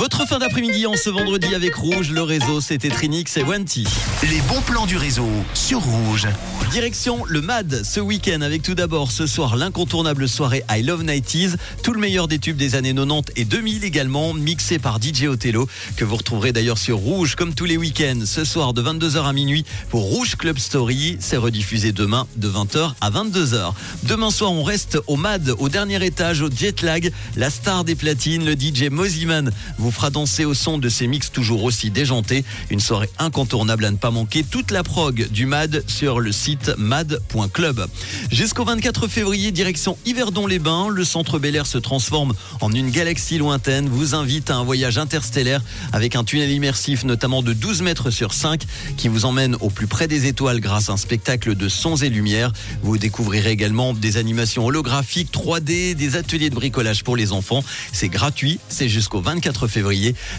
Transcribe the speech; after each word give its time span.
Votre 0.00 0.26
fin 0.26 0.38
d'après-midi 0.38 0.86
en 0.86 0.96
ce 0.96 1.10
vendredi 1.10 1.54
avec 1.54 1.74
Rouge, 1.74 2.10
le 2.10 2.22
réseau 2.22 2.62
c'était 2.62 2.88
Trinix 2.88 3.36
et 3.36 3.42
Wanty. 3.42 3.86
Les 4.22 4.40
bons 4.48 4.62
plans 4.62 4.86
du 4.86 4.96
réseau 4.96 5.28
sur 5.52 5.80
Rouge. 5.80 6.26
Direction 6.70 7.22
le 7.26 7.42
MAD 7.42 7.82
ce 7.84 8.00
week-end 8.00 8.40
avec 8.40 8.62
tout 8.62 8.74
d'abord 8.74 9.12
ce 9.12 9.26
soir 9.26 9.56
l'incontournable 9.56 10.26
soirée 10.26 10.64
I 10.70 10.82
Love 10.82 11.04
90s, 11.04 11.56
tout 11.82 11.92
le 11.92 12.00
meilleur 12.00 12.28
des 12.28 12.38
tubes 12.38 12.56
des 12.56 12.76
années 12.76 12.94
90 12.94 13.34
et 13.36 13.44
2000 13.44 13.84
également, 13.84 14.32
mixé 14.32 14.78
par 14.78 15.02
DJ 15.02 15.24
Othello, 15.24 15.68
que 15.96 16.06
vous 16.06 16.16
retrouverez 16.16 16.52
d'ailleurs 16.52 16.78
sur 16.78 16.96
Rouge 16.96 17.34
comme 17.34 17.52
tous 17.52 17.66
les 17.66 17.76
week-ends, 17.76 18.20
ce 18.24 18.44
soir 18.44 18.72
de 18.72 18.80
22h 18.80 19.22
à 19.24 19.34
minuit 19.34 19.66
pour 19.90 20.04
Rouge 20.04 20.36
Club 20.36 20.58
Story. 20.58 21.18
C'est 21.20 21.36
rediffusé 21.36 21.92
demain 21.92 22.26
de 22.36 22.48
20h 22.48 22.94
à 23.02 23.10
22h. 23.10 23.74
Demain 24.04 24.30
soir, 24.30 24.50
on 24.52 24.62
reste 24.62 24.98
au 25.08 25.16
MAD, 25.16 25.52
au 25.58 25.68
dernier 25.68 26.02
étage, 26.02 26.40
au 26.40 26.48
Jet 26.50 26.80
Lag. 26.80 27.12
La 27.36 27.50
star 27.50 27.84
des 27.84 27.96
platines, 27.96 28.46
le 28.46 28.52
DJ 28.52 28.88
Moziman, 28.90 29.50
vous 29.76 29.89
fera 29.90 30.10
danser 30.10 30.44
au 30.44 30.54
son 30.54 30.78
de 30.78 30.88
ses 30.88 31.06
mix 31.06 31.32
toujours 31.32 31.64
aussi 31.64 31.90
déjantés. 31.90 32.44
Une 32.70 32.80
soirée 32.80 33.10
incontournable 33.18 33.84
à 33.84 33.90
ne 33.90 33.96
pas 33.96 34.10
manquer. 34.10 34.44
Toute 34.44 34.70
la 34.70 34.82
prog 34.82 35.28
du 35.30 35.46
MAD 35.46 35.82
sur 35.86 36.20
le 36.20 36.32
site 36.32 36.72
mad.club. 36.78 37.86
Jusqu'au 38.30 38.64
24 38.64 39.08
février, 39.08 39.50
direction 39.50 39.98
Yverdon-les-Bains, 40.06 40.88
le 40.88 41.04
centre 41.04 41.38
Bel 41.38 41.56
Air 41.56 41.66
se 41.66 41.78
transforme 41.78 42.32
en 42.60 42.72
une 42.72 42.90
galaxie 42.90 43.38
lointaine, 43.38 43.88
vous 43.88 44.14
invite 44.14 44.50
à 44.50 44.56
un 44.56 44.64
voyage 44.64 44.98
interstellaire 44.98 45.62
avec 45.92 46.14
un 46.16 46.24
tunnel 46.24 46.50
immersif 46.50 47.04
notamment 47.04 47.42
de 47.42 47.52
12 47.52 47.82
mètres 47.82 48.10
sur 48.10 48.32
5 48.32 48.62
qui 48.96 49.08
vous 49.08 49.24
emmène 49.24 49.56
au 49.60 49.70
plus 49.70 49.86
près 49.86 50.08
des 50.08 50.26
étoiles 50.26 50.60
grâce 50.60 50.88
à 50.88 50.92
un 50.92 50.96
spectacle 50.96 51.54
de 51.54 51.68
sons 51.68 51.96
et 51.96 52.08
lumières. 52.08 52.52
Vous 52.82 52.98
découvrirez 52.98 53.50
également 53.50 53.92
des 53.92 54.16
animations 54.16 54.66
holographiques 54.66 55.32
3D, 55.32 55.94
des 55.94 56.16
ateliers 56.16 56.50
de 56.50 56.54
bricolage 56.54 57.04
pour 57.04 57.16
les 57.16 57.32
enfants. 57.32 57.64
C'est 57.92 58.08
gratuit, 58.08 58.60
c'est 58.68 58.88
jusqu'au 58.88 59.20
24 59.20 59.66
février 59.66 59.79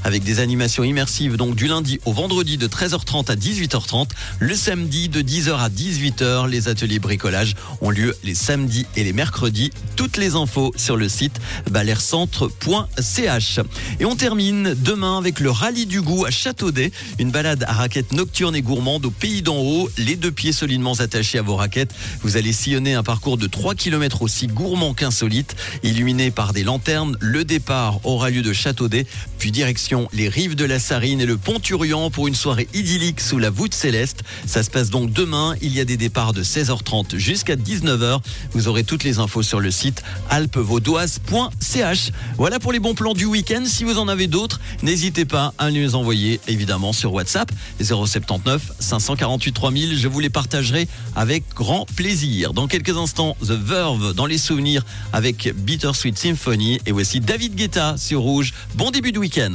avec 0.04 0.24
des 0.24 0.40
animations 0.40 0.84
immersives 0.84 1.36
donc 1.36 1.56
du 1.56 1.68
lundi 1.68 2.00
au 2.06 2.14
vendredi 2.14 2.58
de 2.58 2.68
13h30 2.68 3.32
à 3.32 3.36
18h30, 3.36 4.10
le 4.40 4.56
samedi 4.56 5.10
de 5.10 5.22
10h 5.22 5.56
à 5.58 5.70
18h. 5.70 6.50
Les 6.50 6.68
ateliers 6.68 7.00
bricolage 7.00 7.56
ont 7.82 7.90
lieu 7.90 8.16
les 8.24 8.36
samedis 8.36 8.86
et 8.96 9.04
les 9.04 9.14
mercredis. 9.14 9.72
Toutes 9.96 10.18
les 10.18 10.36
infos 10.36 10.74
sur 10.76 10.96
le 10.96 11.10
site 11.10 11.40
balercentre.ch. 11.70 13.60
Et 14.00 14.06
on 14.06 14.16
termine 14.16 14.76
demain 14.78 15.18
avec 15.18 15.40
le 15.40 15.50
rallye 15.50 15.86
du 15.86 16.02
goût 16.02 16.26
à 16.26 16.32
Châteaudet, 16.32 16.92
une 17.20 17.32
balade 17.32 17.64
à 17.68 17.74
raquettes 17.74 18.14
nocturnes 18.14 18.56
et 18.56 18.62
gourmandes 18.62 19.06
au 19.06 19.12
pays 19.12 19.42
d'en 19.42 19.58
haut, 19.58 19.90
les 19.98 20.16
deux 20.16 20.32
pieds 20.32 20.54
solidement 20.54 20.94
attachés 20.94 21.38
à 21.38 21.42
vos 21.42 21.56
raquettes. 21.56 21.94
Vous 22.22 22.38
allez 22.38 22.54
sillonner 22.54 22.94
un 22.94 23.04
parcours 23.04 23.38
de 23.38 23.48
3 23.48 23.76
km 23.76 24.22
aussi 24.22 24.48
gourmand 24.48 24.94
qu'insolite, 24.94 25.56
illuminé 25.84 26.32
par 26.32 26.54
des 26.54 26.64
lanternes. 26.64 27.18
Le 27.20 27.44
départ 27.44 28.00
aura 28.04 28.30
lieu 28.30 28.42
de 28.42 28.54
Châteaudet, 28.54 29.06
puis 29.38 29.52
direction 29.52 30.08
les 30.14 30.30
rives 30.30 30.56
de 30.56 30.66
la 30.66 30.80
Sarine 30.80 31.22
et 31.22 31.26
le 31.26 31.38
pont 31.38 31.60
Turian 31.60 32.10
pour 32.10 32.28
une 32.28 32.36
soirée 32.36 32.68
idyllique 32.74 33.22
sous 33.22 33.40
la 33.40 33.50
voûte 33.50 33.74
céleste. 33.74 34.24
Ça 34.46 34.64
se 34.64 34.70
passe 34.70 34.90
donc 34.90 35.12
demain. 35.12 35.56
Il 35.62 35.74
y 35.74 35.80
a 35.80 35.86
des 35.86 35.98
départs 35.98 36.34
de 36.34 36.44
16h30 36.44 37.18
jusqu'à 37.18 37.56
19h. 37.56 38.20
Vous 38.52 38.68
aurez 38.68 38.84
toutes 38.84 39.04
les 39.04 39.20
infos 39.20 39.44
sur 39.44 39.60
le 39.60 39.72
site 39.72 40.04
alpevaudoise.ch. 40.30 42.12
Voilà 42.38 42.60
pour 42.60 42.72
les 42.72 42.80
bons 42.80 42.94
plans 42.94 43.14
du 43.14 43.26
week-end. 43.26 43.64
Si 43.66 43.84
vous 43.84 43.98
en 43.98 44.08
avez 44.08 44.28
d'autres, 44.28 44.60
n'hésitez 44.84 45.26
pas 45.26 45.54
à 45.58 45.72
nous 45.72 45.82
les 45.82 45.96
envoyer 45.96 46.40
évidemment 46.48 46.94
sur 46.94 47.14
WhatsApp 47.14 47.52
079 47.82 48.74
548 48.80 49.52
3000. 49.54 49.98
Je 49.98 50.08
vous 50.08 50.20
les 50.20 50.30
partagerai 50.30 50.88
avec 51.16 51.44
grand 51.56 51.86
plaisir. 51.96 52.54
Dans 52.54 52.68
quelques 52.68 52.98
instants, 52.98 53.36
The 53.42 53.52
Verve 53.52 54.14
dans 54.14 54.26
les 54.26 54.38
souvenirs 54.38 54.86
avec 55.14 55.54
Bittersweet 55.56 56.18
Symphony 56.18 56.80
et 56.86 56.92
voici 56.92 57.20
David 57.20 57.56
Guetta 57.56 57.96
sur 57.98 58.22
Rouge. 58.22 58.54
Bon 58.76 58.92
début 58.92 59.12
de 59.12 59.20
week-end. 59.22 59.50